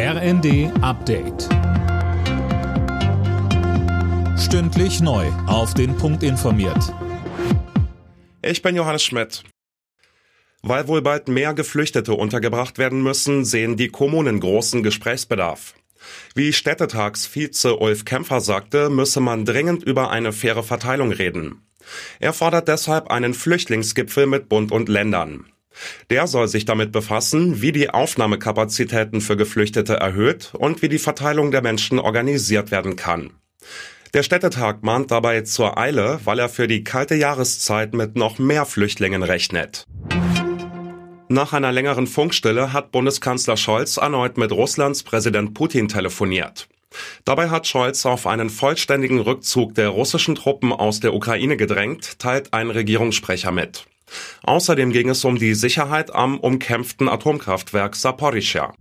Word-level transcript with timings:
RND 0.00 0.70
Update. 0.80 1.48
Stündlich 4.38 5.00
neu. 5.00 5.26
Auf 5.48 5.74
den 5.74 5.96
Punkt 5.96 6.22
informiert. 6.22 6.94
Ich 8.40 8.62
bin 8.62 8.76
Johannes 8.76 9.02
Schmidt. 9.02 9.42
Weil 10.62 10.86
wohl 10.86 11.02
bald 11.02 11.26
mehr 11.26 11.52
Geflüchtete 11.52 12.14
untergebracht 12.14 12.78
werden 12.78 13.02
müssen, 13.02 13.44
sehen 13.44 13.76
die 13.76 13.88
Kommunen 13.88 14.38
großen 14.38 14.84
Gesprächsbedarf. 14.84 15.74
Wie 16.32 16.52
Städtetagsvize 16.52 17.74
Ulf 17.78 18.04
Kämpfer 18.04 18.40
sagte, 18.40 18.90
müsse 18.90 19.18
man 19.18 19.44
dringend 19.44 19.82
über 19.82 20.12
eine 20.12 20.32
faire 20.32 20.62
Verteilung 20.62 21.10
reden. 21.10 21.66
Er 22.20 22.32
fordert 22.32 22.68
deshalb 22.68 23.10
einen 23.10 23.34
Flüchtlingsgipfel 23.34 24.28
mit 24.28 24.48
Bund 24.48 24.70
und 24.70 24.88
Ländern. 24.88 25.46
Der 26.10 26.26
soll 26.26 26.48
sich 26.48 26.64
damit 26.64 26.92
befassen, 26.92 27.60
wie 27.62 27.72
die 27.72 27.90
Aufnahmekapazitäten 27.90 29.20
für 29.20 29.36
Geflüchtete 29.36 29.94
erhöht 29.94 30.52
und 30.54 30.82
wie 30.82 30.88
die 30.88 30.98
Verteilung 30.98 31.50
der 31.50 31.62
Menschen 31.62 31.98
organisiert 31.98 32.70
werden 32.70 32.96
kann. 32.96 33.30
Der 34.14 34.22
Städtetag 34.22 34.82
mahnt 34.82 35.10
dabei 35.10 35.42
zur 35.42 35.76
Eile, 35.76 36.20
weil 36.24 36.38
er 36.38 36.48
für 36.48 36.66
die 36.66 36.82
kalte 36.82 37.14
Jahreszeit 37.14 37.92
mit 37.92 38.16
noch 38.16 38.38
mehr 38.38 38.64
Flüchtlingen 38.64 39.22
rechnet. 39.22 39.84
Nach 41.30 41.52
einer 41.52 41.72
längeren 41.72 42.06
Funkstille 42.06 42.72
hat 42.72 42.90
Bundeskanzler 42.90 43.58
Scholz 43.58 43.98
erneut 43.98 44.38
mit 44.38 44.50
Russlands 44.50 45.02
Präsident 45.02 45.52
Putin 45.52 45.86
telefoniert. 45.88 46.68
Dabei 47.26 47.50
hat 47.50 47.66
Scholz 47.66 48.06
auf 48.06 48.26
einen 48.26 48.48
vollständigen 48.48 49.20
Rückzug 49.20 49.74
der 49.74 49.90
russischen 49.90 50.36
Truppen 50.36 50.72
aus 50.72 51.00
der 51.00 51.12
Ukraine 51.12 51.58
gedrängt, 51.58 52.18
teilt 52.18 52.54
ein 52.54 52.70
Regierungssprecher 52.70 53.52
mit. 53.52 53.84
Außerdem 54.42 54.92
ging 54.92 55.08
es 55.08 55.24
um 55.24 55.36
die 55.36 55.54
Sicherheit 55.54 56.14
am 56.14 56.38
umkämpften 56.38 57.08
Atomkraftwerk 57.08 57.96
Saporischschja. 57.96 58.72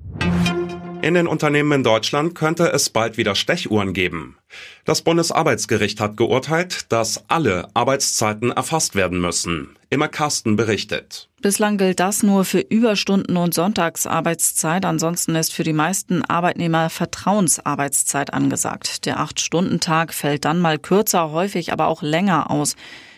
In 1.01 1.13
den 1.13 1.27
Unternehmen 1.27 1.71
in 1.71 1.83
Deutschland 1.83 2.35
könnte 2.35 2.67
es 2.67 2.89
bald 2.89 3.17
wieder 3.17 3.35
Stechuhren 3.35 3.93
geben. 3.93 4.37
Das 4.85 5.01
Bundesarbeitsgericht 5.01 5.99
hat 5.99 6.17
geurteilt, 6.17 6.91
dass 6.91 7.23
alle 7.27 7.67
Arbeitszeiten 7.73 8.51
erfasst 8.51 8.95
werden 8.95 9.19
müssen. 9.19 9.75
Immer 9.89 10.07
Carsten 10.07 10.55
berichtet. 10.55 11.29
Bislang 11.41 11.77
gilt 11.77 11.99
das 11.99 12.23
nur 12.23 12.45
für 12.45 12.59
Überstunden 12.59 13.37
und 13.37 13.53
Sonntagsarbeitszeit. 13.53 14.85
Ansonsten 14.85 15.35
ist 15.35 15.53
für 15.53 15.63
die 15.63 15.73
meisten 15.73 16.23
Arbeitnehmer 16.25 16.89
Vertrauensarbeitszeit 16.89 18.33
angesagt. 18.33 19.05
Der 19.05 19.19
Acht-Stunden-Tag 19.19 20.13
fällt 20.13 20.45
dann 20.45 20.59
mal 20.59 20.79
kürzer, 20.79 21.31
häufig 21.31 21.71
aber 21.71 21.87
auch 21.87 22.01
länger 22.01 22.49
aus. 22.49 22.75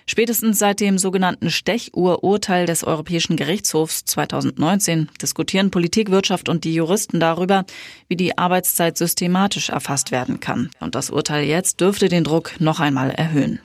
Spätestens 0.09 0.57
seit 0.57 0.79
dem 0.79 0.97
sogenannten 0.97 1.51
Stechuhr-Urteil 1.51 2.65
des 2.65 2.83
Europäischen 2.83 3.35
Gerichtshofs 3.35 4.05
2019 4.05 5.07
diskutieren 5.21 5.69
Politik, 5.69 6.09
Wirtschaft 6.09 6.49
und 6.49 6.63
die 6.63 6.73
Juristen 6.73 7.19
darüber, 7.19 7.63
wie 8.07 8.15
die 8.15 8.35
Arbeitszeit 8.35 8.97
systematisch 8.97 9.69
erfasst 9.69 10.11
werden 10.11 10.39
kann. 10.39 10.71
Und 10.79 10.95
das 10.95 11.11
Urteil 11.19 11.43
jetzt 11.43 11.81
dürfte 11.81 12.07
den 12.07 12.23
Druck 12.23 12.61
noch 12.61 12.79
einmal 12.79 13.11
erhöhen. 13.11 13.59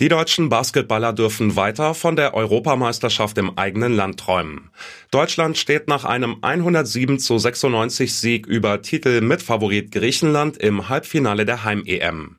Die 0.00 0.08
deutschen 0.08 0.48
Basketballer 0.48 1.12
dürfen 1.12 1.54
weiter 1.54 1.92
von 1.92 2.16
der 2.16 2.32
Europameisterschaft 2.32 3.36
im 3.36 3.58
eigenen 3.58 3.94
Land 3.94 4.18
träumen. 4.18 4.70
Deutschland 5.10 5.58
steht 5.58 5.86
nach 5.86 6.06
einem 6.06 6.38
107 6.40 7.18
zu 7.18 7.36
96 7.36 8.14
Sieg 8.14 8.46
über 8.46 8.80
Titel 8.80 9.20
mit 9.20 9.42
Favorit 9.42 9.92
Griechenland 9.92 10.56
im 10.56 10.88
Halbfinale 10.88 11.44
der 11.44 11.64
Heim-EM. 11.64 12.36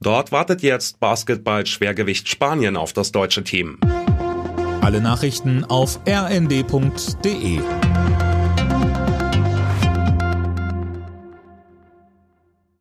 Dort 0.00 0.32
wartet 0.32 0.62
jetzt 0.62 0.98
Basketball-Schwergewicht 0.98 2.26
Spanien 2.26 2.78
auf 2.78 2.94
das 2.94 3.12
deutsche 3.12 3.44
Team. 3.44 3.78
Alle 4.80 5.02
Nachrichten 5.02 5.64
auf 5.64 6.00
rnd.de 6.08 7.60